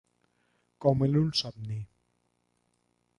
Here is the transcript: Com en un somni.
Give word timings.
Com 0.85 1.05
en 1.07 1.19
un 1.19 1.29
somni. 1.41 1.77